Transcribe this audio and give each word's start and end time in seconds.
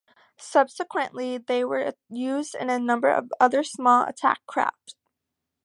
Subsequently 0.39 1.37
they 1.37 1.63
were 1.63 1.93
used 2.09 2.55
in 2.55 2.71
a 2.71 2.79
number 2.79 3.11
of 3.11 3.31
other 3.39 3.63
smaller 3.63 4.07
attack 4.07 4.43
craft. 4.47 4.95